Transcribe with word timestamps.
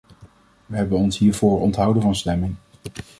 We 0.65 0.75
hebben 0.75 0.97
ons 0.97 1.17
hiervoor 1.17 1.59
onthouden 1.61 2.01
van 2.01 2.15
stemming. 2.15 2.55